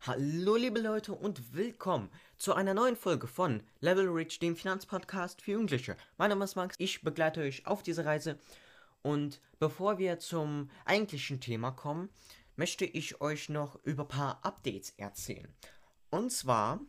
Hallo 0.00 0.56
liebe 0.56 0.80
Leute 0.80 1.12
und 1.12 1.54
willkommen 1.54 2.10
zu 2.36 2.54
einer 2.54 2.74
neuen 2.74 2.96
Folge 2.96 3.26
von 3.26 3.62
Level 3.80 4.08
Rich, 4.08 4.38
dem 4.38 4.56
Finanzpodcast 4.56 5.42
für 5.42 5.52
Jugendliche. 5.52 5.96
Mein 6.16 6.30
Name 6.30 6.44
ist 6.44 6.56
Max, 6.56 6.74
ich 6.78 7.02
begleite 7.02 7.40
euch 7.42 7.66
auf 7.66 7.82
diese 7.82 8.04
Reise 8.04 8.38
und 9.02 9.40
bevor 9.58 9.98
wir 9.98 10.18
zum 10.18 10.70
eigentlichen 10.84 11.40
Thema 11.40 11.70
kommen, 11.70 12.08
möchte 12.56 12.84
ich 12.84 13.20
euch 13.20 13.48
noch 13.48 13.78
über 13.84 14.04
ein 14.04 14.08
paar 14.08 14.44
Updates 14.44 14.94
erzählen. 14.96 15.54
Und 16.10 16.32
zwar 16.32 16.80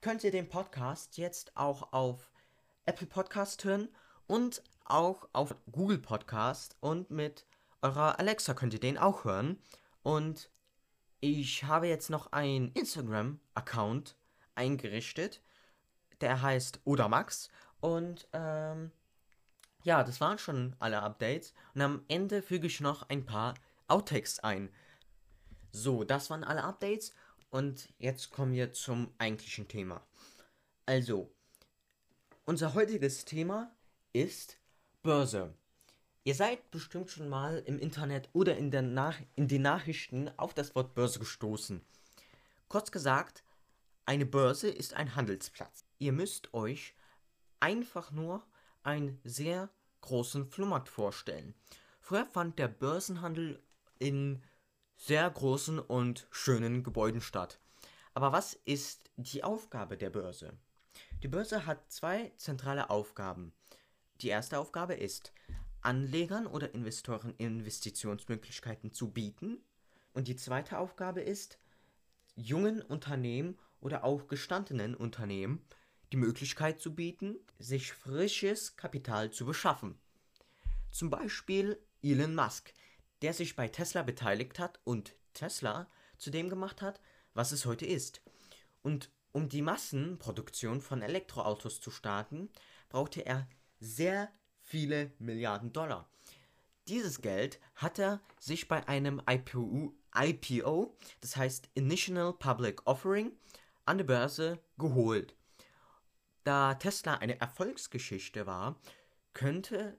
könnt 0.00 0.24
ihr 0.24 0.30
den 0.30 0.48
Podcast 0.48 1.18
jetzt 1.18 1.56
auch 1.56 1.92
auf 1.92 2.30
Apple 2.86 3.06
Podcast 3.06 3.64
hören 3.64 3.88
und 4.26 4.62
auch 4.84 5.28
auf 5.32 5.54
Google 5.70 5.98
Podcast 5.98 6.76
und 6.80 7.10
mit 7.10 7.44
eurer 7.82 8.18
Alexa 8.18 8.54
könnt 8.54 8.74
ihr 8.74 8.80
den 8.80 8.98
auch 8.98 9.24
hören. 9.24 9.58
Und 10.02 10.50
ich 11.20 11.64
habe 11.64 11.86
jetzt 11.86 12.10
noch 12.10 12.32
einen 12.32 12.72
Instagram-Account 12.72 14.16
eingerichtet, 14.54 15.42
der 16.20 16.42
heißt 16.42 16.80
Odamax. 16.84 17.50
Und 17.80 18.28
ähm, 18.32 18.90
ja, 19.82 20.04
das 20.04 20.20
waren 20.20 20.38
schon 20.38 20.76
alle 20.78 21.02
Updates. 21.02 21.54
Und 21.74 21.82
am 21.82 22.04
Ende 22.08 22.42
füge 22.42 22.66
ich 22.66 22.80
noch 22.80 23.08
ein 23.08 23.24
paar 23.24 23.54
Outtakes 23.88 24.40
ein. 24.40 24.70
So, 25.72 26.04
das 26.04 26.30
waren 26.30 26.44
alle 26.44 26.64
Updates. 26.64 27.12
Und 27.50 27.92
jetzt 27.98 28.30
kommen 28.30 28.52
wir 28.52 28.72
zum 28.72 29.12
eigentlichen 29.18 29.66
Thema. 29.68 30.02
Also, 30.86 31.32
unser 32.44 32.74
heutiges 32.74 33.24
Thema 33.24 33.74
ist 34.12 34.58
Börse. 35.02 35.54
Ihr 36.22 36.34
seid 36.34 36.70
bestimmt 36.70 37.10
schon 37.10 37.30
mal 37.30 37.62
im 37.64 37.78
Internet 37.78 38.28
oder 38.34 38.56
in, 38.56 38.70
der 38.70 38.82
Nach 38.82 39.18
in 39.36 39.48
den 39.48 39.62
Nachrichten 39.62 40.30
auf 40.36 40.52
das 40.52 40.74
Wort 40.74 40.94
Börse 40.94 41.18
gestoßen. 41.18 41.80
Kurz 42.68 42.92
gesagt, 42.92 43.42
eine 44.04 44.26
Börse 44.26 44.68
ist 44.68 44.94
ein 44.94 45.16
Handelsplatz. 45.16 45.84
Ihr 45.98 46.12
müsst 46.12 46.52
euch 46.52 46.94
einfach 47.58 48.10
nur 48.10 48.44
einen 48.82 49.18
sehr 49.24 49.70
großen 50.02 50.46
Flohmarkt 50.46 50.88
vorstellen. 50.88 51.54
Früher 52.00 52.26
fand 52.26 52.58
der 52.58 52.68
Börsenhandel 52.68 53.62
in 53.98 54.42
sehr 54.96 55.28
großen 55.30 55.78
und 55.78 56.26
schönen 56.30 56.82
Gebäuden 56.82 57.22
statt. 57.22 57.60
Aber 58.12 58.32
was 58.32 58.54
ist 58.64 59.10
die 59.16 59.42
Aufgabe 59.42 59.96
der 59.96 60.10
Börse? 60.10 60.52
Die 61.22 61.28
Börse 61.28 61.64
hat 61.64 61.90
zwei 61.90 62.32
zentrale 62.36 62.90
Aufgaben. 62.90 63.54
Die 64.20 64.28
erste 64.28 64.58
Aufgabe 64.58 64.94
ist, 64.94 65.32
Anlegern 65.82 66.46
oder 66.46 66.74
Investoren 66.74 67.34
Investitionsmöglichkeiten 67.38 68.92
zu 68.92 69.10
bieten. 69.10 69.58
Und 70.12 70.28
die 70.28 70.36
zweite 70.36 70.78
Aufgabe 70.78 71.20
ist, 71.20 71.58
jungen 72.36 72.82
Unternehmen 72.82 73.58
oder 73.80 74.04
auch 74.04 74.28
gestandenen 74.28 74.94
Unternehmen 74.94 75.64
die 76.12 76.16
Möglichkeit 76.16 76.80
zu 76.80 76.94
bieten, 76.94 77.36
sich 77.58 77.92
frisches 77.92 78.76
Kapital 78.76 79.30
zu 79.30 79.46
beschaffen. 79.46 79.98
Zum 80.90 81.08
Beispiel 81.08 81.80
Elon 82.02 82.34
Musk, 82.34 82.74
der 83.22 83.32
sich 83.32 83.54
bei 83.54 83.68
Tesla 83.68 84.02
beteiligt 84.02 84.58
hat 84.58 84.80
und 84.84 85.14
Tesla 85.34 85.88
zu 86.18 86.30
dem 86.30 86.48
gemacht 86.48 86.82
hat, 86.82 87.00
was 87.34 87.52
es 87.52 87.64
heute 87.64 87.86
ist. 87.86 88.22
Und 88.82 89.10
um 89.32 89.48
die 89.48 89.62
Massenproduktion 89.62 90.80
von 90.80 91.02
Elektroautos 91.02 91.80
zu 91.80 91.90
starten, 91.90 92.50
brauchte 92.88 93.24
er 93.24 93.48
sehr 93.78 94.30
viele 94.70 95.10
Milliarden 95.18 95.72
Dollar. 95.72 96.08
Dieses 96.86 97.20
Geld 97.20 97.58
hat 97.74 97.98
er 97.98 98.20
sich 98.38 98.68
bei 98.68 98.86
einem 98.86 99.20
IPO, 99.28 99.92
IPO, 100.14 100.96
das 101.20 101.36
heißt 101.36 101.68
Initial 101.74 102.32
Public 102.32 102.86
Offering, 102.86 103.32
an 103.84 103.98
der 103.98 104.04
Börse 104.04 104.60
geholt. 104.78 105.34
Da 106.44 106.74
Tesla 106.74 107.16
eine 107.16 107.40
Erfolgsgeschichte 107.40 108.46
war, 108.46 108.80
könnte 109.34 109.98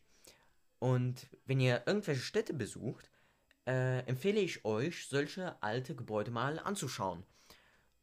Und 0.79 1.27
wenn 1.45 1.59
ihr 1.59 1.83
irgendwelche 1.85 2.21
Städte 2.21 2.53
besucht, 2.53 3.11
äh, 3.67 4.05
empfehle 4.05 4.39
ich 4.39 4.63
euch, 4.63 5.05
solche 5.05 5.61
alte 5.61 5.97
Gebäude 5.97 6.31
mal 6.31 6.57
anzuschauen. 6.59 7.25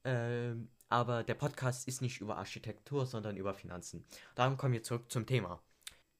Ähm, 0.04 0.68
aber 0.90 1.24
der 1.24 1.36
Podcast 1.36 1.88
ist 1.88 2.02
nicht 2.02 2.20
über 2.20 2.36
Architektur, 2.36 3.06
sondern 3.06 3.38
über 3.38 3.54
Finanzen. 3.54 4.04
Darum 4.34 4.58
kommen 4.58 4.74
wir 4.74 4.82
zurück 4.82 5.10
zum 5.10 5.24
Thema. 5.24 5.62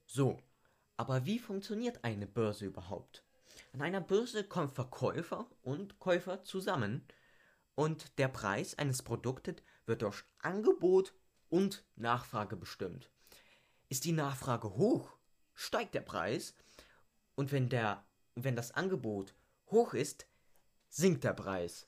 So, 0.07 0.41
aber 0.97 1.27
wie 1.27 1.39
funktioniert 1.39 2.03
eine 2.03 2.27
Börse 2.27 2.65
überhaupt? 2.65 3.23
An 3.73 3.83
einer 3.83 4.01
Börse 4.01 4.45
kommen 4.45 4.69
Verkäufer 4.69 5.47
und 5.63 5.99
Käufer 5.99 6.43
zusammen 6.45 7.07
und 7.75 8.19
der 8.19 8.29
Preis 8.29 8.77
eines 8.79 9.03
Produktes 9.03 9.57
wird 9.87 10.03
durch 10.03 10.25
Angebot 10.41 11.15
und 11.49 11.85
Nachfrage 11.97 12.57
bestimmt. 12.57 13.11
Ist 13.89 14.05
die 14.05 14.13
Nachfrage 14.13 14.75
hoch, 14.75 15.17
steigt 15.55 15.95
der 15.95 16.01
Preis 16.01 16.55
und 17.35 17.53
wenn, 17.53 17.69
der, 17.69 18.05
wenn 18.35 18.57
das 18.57 18.73
Angebot 18.73 19.35
hoch 19.71 19.95
ist, 19.95 20.27
sinkt 20.89 21.25
der 21.25 21.35
Preis. 21.35 21.87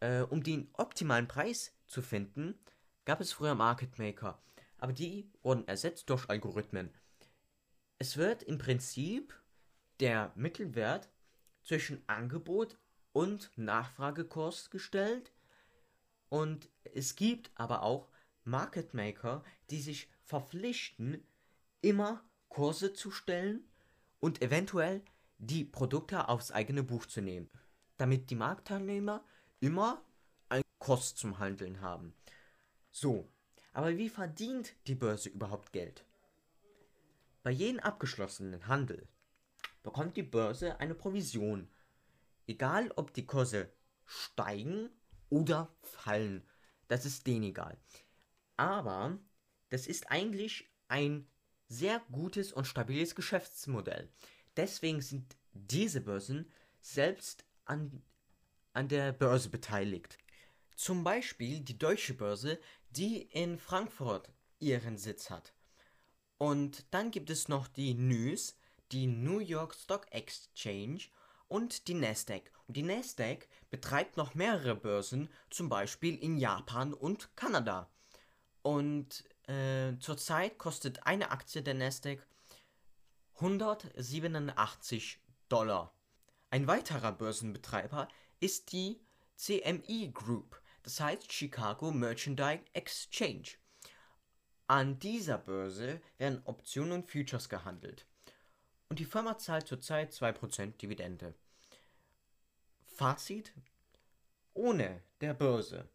Äh, 0.00 0.22
um 0.22 0.42
den 0.42 0.70
optimalen 0.72 1.28
Preis 1.28 1.72
zu 1.86 2.02
finden, 2.02 2.58
gab 3.04 3.20
es 3.20 3.32
früher 3.32 3.54
Market 3.54 3.98
Maker, 3.98 4.42
aber 4.78 4.92
die 4.92 5.30
wurden 5.42 5.68
ersetzt 5.68 6.08
durch 6.08 6.28
Algorithmen. 6.28 6.90
Es 7.98 8.16
wird 8.16 8.42
im 8.42 8.56
Prinzip 8.56 9.34
der 10.00 10.32
Mittelwert 10.34 11.08
zwischen 11.62 12.02
Angebot 12.06 12.78
und 13.12 13.50
Nachfragekurs 13.56 14.70
gestellt 14.70 15.32
und 16.28 16.70
es 16.94 17.16
gibt 17.16 17.50
aber 17.54 17.82
auch 17.82 18.08
Market 18.44 18.94
Maker, 18.94 19.44
die 19.68 19.80
sich 19.80 20.08
verpflichten, 20.22 21.22
immer 21.82 22.24
Kurse 22.48 22.92
zu 22.92 23.10
stellen 23.10 23.64
und 24.20 24.40
eventuell 24.42 25.02
die 25.38 25.64
Produkte 25.64 26.28
aufs 26.28 26.50
eigene 26.50 26.82
Buch 26.82 27.06
zu 27.06 27.20
nehmen, 27.20 27.50
damit 27.96 28.30
die 28.30 28.36
Marktteilnehmer 28.36 29.24
immer 29.60 30.02
einen 30.48 30.64
Kurs 30.78 31.14
zum 31.14 31.38
Handeln 31.38 31.80
haben. 31.80 32.14
So, 32.90 33.28
aber 33.72 33.96
wie 33.96 34.08
verdient 34.08 34.74
die 34.86 34.94
Börse 34.94 35.28
überhaupt 35.28 35.72
Geld? 35.72 36.04
Bei 37.42 37.50
jedem 37.50 37.80
abgeschlossenen 37.80 38.66
Handel 38.66 39.08
bekommt 39.82 40.16
die 40.16 40.22
Börse 40.22 40.78
eine 40.80 40.94
Provision, 40.94 41.68
egal 42.46 42.90
ob 42.96 43.14
die 43.14 43.26
Kurse 43.26 43.72
steigen 44.04 44.90
oder 45.28 45.74
fallen. 45.82 46.42
Das 46.88 47.06
ist 47.06 47.26
denen 47.26 47.44
egal. 47.44 47.78
Aber 48.56 49.18
das 49.68 49.86
ist 49.86 50.10
eigentlich 50.10 50.68
ein 50.88 51.26
sehr 51.68 52.00
gutes 52.10 52.52
und 52.52 52.66
stabiles 52.66 53.14
Geschäftsmodell. 53.14 54.12
Deswegen 54.56 55.00
sind 55.00 55.36
diese 55.52 56.00
Börsen 56.00 56.50
selbst 56.80 57.44
an 57.64 58.02
an 58.72 58.88
der 58.88 59.12
Börse 59.12 59.48
beteiligt. 59.48 60.18
Zum 60.76 61.04
Beispiel 61.04 61.60
die 61.60 61.78
Deutsche 61.78 62.14
Börse, 62.14 62.58
die 62.90 63.22
in 63.22 63.58
Frankfurt 63.58 64.30
ihren 64.58 64.96
Sitz 64.96 65.30
hat. 65.30 65.52
Und 66.38 66.86
dann 66.90 67.10
gibt 67.10 67.30
es 67.30 67.48
noch 67.48 67.68
die 67.68 67.94
NYS, 67.94 68.56
die 68.92 69.06
New 69.06 69.38
York 69.38 69.74
Stock 69.74 70.06
Exchange 70.10 71.00
und 71.48 71.88
die 71.88 71.94
Nasdaq. 71.94 72.50
Und 72.66 72.76
die 72.76 72.82
Nasdaq 72.82 73.48
betreibt 73.70 74.16
noch 74.16 74.34
mehrere 74.34 74.74
Börsen, 74.74 75.28
zum 75.50 75.68
Beispiel 75.68 76.16
in 76.16 76.38
Japan 76.38 76.94
und 76.94 77.34
Kanada. 77.36 77.90
Und 78.62 79.24
äh, 79.48 79.98
zurzeit 79.98 80.58
kostet 80.58 81.06
eine 81.06 81.30
Aktie 81.30 81.62
der 81.62 81.74
Nasdaq 81.74 82.26
187 83.36 85.18
Dollar. 85.48 85.94
Ein 86.50 86.66
weiterer 86.66 87.12
Börsenbetreiber 87.12 88.08
ist 88.38 88.72
die 88.72 89.00
CME 89.36 90.10
Group, 90.12 90.60
das 90.82 91.00
heißt 91.00 91.32
Chicago 91.32 91.90
Merchandise 91.90 92.64
Exchange. 92.74 93.56
An 94.66 94.98
dieser 94.98 95.38
Börse 95.38 96.00
werden 96.18 96.42
Optionen 96.44 96.92
und 96.92 97.10
Futures 97.10 97.48
gehandelt. 97.48 98.06
Und 98.90 98.98
die 98.98 99.04
Firma 99.04 99.38
zahlt 99.38 99.68
zurzeit 99.68 100.12
2% 100.12 100.76
Dividende. 100.76 101.32
Fazit: 102.86 103.54
Ohne 104.52 105.00
der 105.20 105.32
Börse 105.32 105.88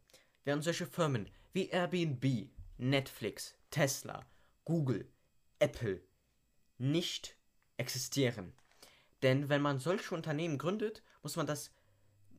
wären 0.46 0.62
solche 0.62 0.88
Firmen 0.88 1.30
wie 1.52 1.68
Airbnb, 1.68 2.50
Netflix, 2.78 3.54
Tesla, 3.70 4.26
Google, 4.64 5.12
Apple 5.60 6.02
nicht 6.78 7.36
existieren. 7.76 8.54
Denn 9.24 9.50
wenn 9.50 9.62
man 9.62 9.80
solche 9.80 10.16
Unternehmen 10.16 10.58
gründet, 10.58 11.04
muss 11.22 11.36
man 11.36 11.48
das 11.48 11.72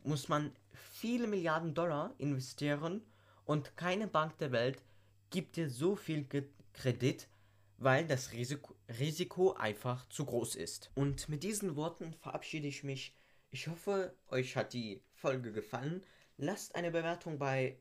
muss 0.05 0.29
man 0.29 0.53
viele 0.73 1.27
Milliarden 1.27 1.75
Dollar 1.75 2.15
investieren 2.17 3.05
und 3.45 3.77
keine 3.77 4.07
Bank 4.07 4.39
der 4.39 4.53
Welt 4.53 4.83
gibt 5.31 5.57
dir 5.57 5.69
so 5.69 5.97
viel 5.97 6.27
Kredit, 6.73 7.29
weil 7.79 8.07
das 8.07 8.33
Risiko, 8.33 8.75
Risiko 8.99 9.53
einfach 9.53 10.09
zu 10.09 10.25
groß 10.25 10.57
ist. 10.57 10.91
Und 10.95 11.29
mit 11.29 11.43
diesen 11.43 11.77
Worten 11.77 12.15
verabschiede 12.15 12.69
ich 12.69 12.85
mich. 12.85 13.15
Ich 13.51 13.69
hoffe, 13.69 14.15
euch 14.29 14.57
hat 14.57 14.73
die 14.73 15.03
Folge 15.13 15.53
gefallen. 15.53 16.05
Lasst 16.37 16.75
eine 16.75 16.91
Bewertung 16.91 17.39
bei 17.39 17.79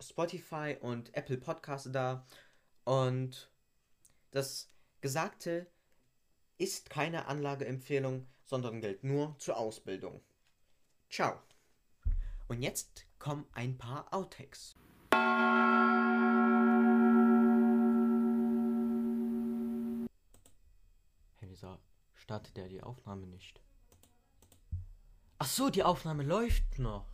Spotify 0.00 0.76
und 0.80 1.14
Apple 1.14 1.38
Podcasts 1.38 1.90
da. 1.90 2.26
Und 2.84 3.50
das 4.30 4.70
Gesagte 5.00 5.66
ist 6.58 6.90
keine 6.90 7.26
Anlageempfehlung, 7.26 8.26
sondern 8.44 8.80
gilt 8.80 9.04
nur 9.04 9.36
zur 9.38 9.56
Ausbildung. 9.56 10.20
Ciao. 11.10 11.40
Und 12.48 12.62
jetzt 12.62 13.06
kommen 13.18 13.46
ein 13.52 13.76
paar 13.76 14.12
Outtakes. 14.12 14.76
Wieso 21.58 21.78
startet 22.12 22.54
der 22.58 22.68
die 22.68 22.82
Aufnahme 22.82 23.26
nicht? 23.26 23.62
Ach 25.38 25.46
so, 25.46 25.70
die 25.70 25.84
Aufnahme 25.84 26.22
läuft 26.22 26.78
noch. 26.78 27.06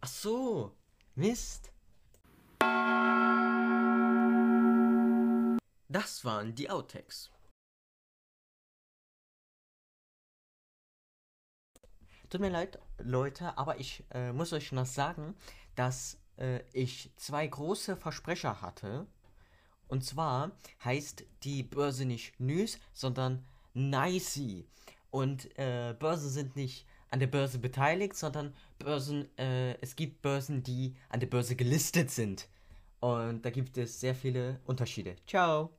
Ach 0.00 0.06
so, 0.06 0.76
Mist. 1.16 1.72
Das 5.88 6.24
waren 6.24 6.54
die 6.54 6.70
Outtakes. 6.70 7.32
Tut 12.30 12.40
mir 12.40 12.50
leid, 12.50 12.78
Leute, 12.98 13.58
aber 13.58 13.80
ich 13.80 14.04
äh, 14.10 14.32
muss 14.32 14.52
euch 14.52 14.70
noch 14.70 14.86
sagen, 14.86 15.34
dass 15.74 16.20
äh, 16.36 16.60
ich 16.72 17.10
zwei 17.16 17.44
große 17.44 17.96
Versprecher 17.96 18.60
hatte. 18.60 19.08
Und 19.88 20.04
zwar 20.04 20.52
heißt 20.84 21.24
die 21.42 21.64
Börse 21.64 22.04
nicht 22.04 22.38
News, 22.38 22.78
sondern 22.92 23.44
Nicey. 23.74 24.66
Und 25.10 25.56
äh, 25.58 25.94
Börsen 25.98 26.30
sind 26.30 26.56
nicht 26.56 26.86
an 27.10 27.20
der 27.20 27.28
Börse 27.28 27.58
beteiligt, 27.58 28.16
sondern 28.16 28.54
Börsen, 28.78 29.28
äh, 29.38 29.74
es 29.80 29.94
gibt 29.94 30.22
Börsen, 30.22 30.62
die 30.62 30.96
an 31.08 31.20
der 31.20 31.28
Börse 31.28 31.54
gelistet 31.54 32.10
sind. 32.10 32.48
Und 33.00 33.44
da 33.44 33.50
gibt 33.50 33.76
es 33.78 34.00
sehr 34.00 34.14
viele 34.14 34.60
Unterschiede. 34.64 35.16
Ciao. 35.26 35.70